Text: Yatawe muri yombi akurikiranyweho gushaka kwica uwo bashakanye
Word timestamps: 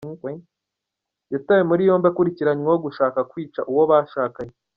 Yatawe 1.33 1.61
muri 1.69 1.81
yombi 1.89 2.05
akurikiranyweho 2.11 2.77
gushaka 2.85 3.19
kwica 3.31 3.59
uwo 3.71 3.83
bashakanye 3.91 4.53